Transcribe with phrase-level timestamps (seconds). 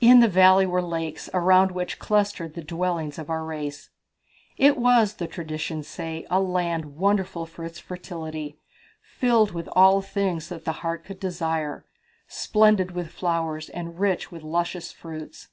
[0.00, 3.90] In the valley were lakes, around which clustered the dwellings of our race."
[4.56, 8.58] "It was, the traditions say, a land wonderful for its fertility,
[9.02, 11.84] filled with all things that the heart could desire,
[12.26, 15.46] splendid with flowers and rich with luscious fruits."